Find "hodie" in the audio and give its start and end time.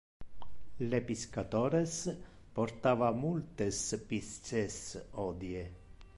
5.11-5.65